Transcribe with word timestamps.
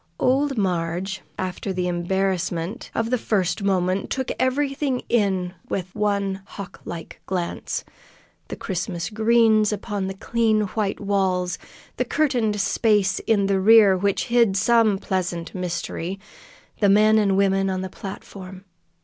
Old 0.19 0.57
Marg, 0.57 1.11
after 1.37 1.71
the 1.71 1.87
embarrassment 1.87 2.89
of 2.95 3.11
the 3.11 3.19
first 3.19 3.61
moment, 3.61 4.09
took 4.09 4.31
everything 4.39 5.03
in 5.09 5.53
with 5.69 5.93
one 5.93 6.41
hawk 6.43 6.81
like 6.85 7.21
glance 7.27 7.83
the 8.47 8.55
Christmas 8.55 9.11
greens 9.11 9.71
upon 9.71 10.07
the 10.07 10.15
clean, 10.15 10.61
white 10.69 10.99
walls, 10.99 11.59
the 11.97 12.05
curtained 12.05 12.59
space 12.59 13.19
in 13.27 13.45
the 13.45 13.59
rear 13.59 13.95
which 13.95 14.23
hid 14.33 14.57
some 14.57 14.97
pleasant 14.97 15.53
mystery, 15.53 16.19
the 16.79 16.89
men 16.89 17.19
and 17.19 17.37
women 17.37 17.69
on 17.69 17.81
the 17.81 17.87
platform. 17.89 18.65